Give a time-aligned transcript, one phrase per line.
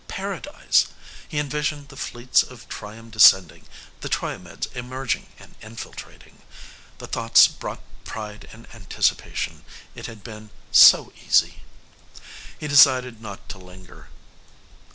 [0.07, 0.87] Paradise!
[1.29, 3.65] He envisioned the fleets of Triom descending,
[3.99, 6.41] the Triomeds emerging and infiltrating.
[6.97, 9.63] The thoughts brought pride and anticipation.
[9.93, 11.61] It had been so easy....
[12.59, 14.07] He decided not to linger.